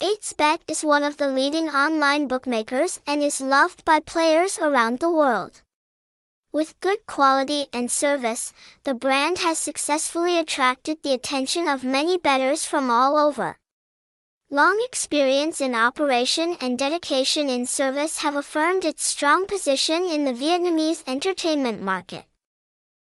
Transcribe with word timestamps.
8xBet 0.00 0.60
is 0.66 0.82
one 0.82 1.04
of 1.04 1.18
the 1.18 1.28
leading 1.28 1.68
online 1.68 2.26
bookmakers 2.26 3.00
and 3.06 3.22
is 3.22 3.38
loved 3.38 3.84
by 3.84 4.00
players 4.00 4.58
around 4.58 4.98
the 4.98 5.10
world. 5.10 5.60
With 6.52 6.80
good 6.80 7.04
quality 7.04 7.66
and 7.70 7.90
service, 7.90 8.54
the 8.84 8.94
brand 8.94 9.40
has 9.40 9.58
successfully 9.58 10.38
attracted 10.38 11.02
the 11.02 11.12
attention 11.12 11.68
of 11.68 11.84
many 11.84 12.16
bettors 12.16 12.64
from 12.64 12.90
all 12.90 13.18
over. 13.18 13.58
Long 14.48 14.82
experience 14.88 15.60
in 15.60 15.74
operation 15.74 16.56
and 16.62 16.78
dedication 16.78 17.50
in 17.50 17.66
service 17.66 18.20
have 18.22 18.36
affirmed 18.36 18.86
its 18.86 19.04
strong 19.04 19.44
position 19.44 20.04
in 20.04 20.24
the 20.24 20.32
Vietnamese 20.32 21.04
entertainment 21.06 21.82
market. 21.82 22.24